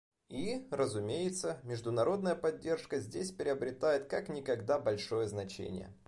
И, 0.29 0.67
разумеется, 0.71 1.59
международная 1.61 2.33
поддержка 2.33 2.97
здесь 2.99 3.29
приобретает 3.31 4.05
как 4.09 4.29
никогда 4.29 4.79
большое 4.79 5.27
значение. 5.27 5.93